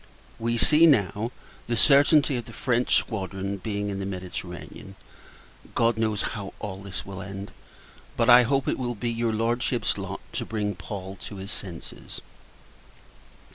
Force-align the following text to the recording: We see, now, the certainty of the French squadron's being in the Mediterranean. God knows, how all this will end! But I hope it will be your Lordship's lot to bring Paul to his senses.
We 0.39 0.57
see, 0.57 0.87
now, 0.87 1.31
the 1.67 1.77
certainty 1.77 2.35
of 2.35 2.45
the 2.45 2.53
French 2.53 2.95
squadron's 2.95 3.61
being 3.61 3.89
in 3.91 3.99
the 3.99 4.05
Mediterranean. 4.07 4.95
God 5.75 5.99
knows, 5.99 6.23
how 6.33 6.55
all 6.59 6.81
this 6.81 7.05
will 7.05 7.21
end! 7.21 7.51
But 8.17 8.27
I 8.27 8.41
hope 8.41 8.67
it 8.67 8.79
will 8.79 8.95
be 8.95 9.11
your 9.11 9.31
Lordship's 9.31 9.99
lot 9.99 10.21
to 10.33 10.43
bring 10.43 10.73
Paul 10.73 11.17
to 11.17 11.35
his 11.35 11.51
senses. 11.51 12.19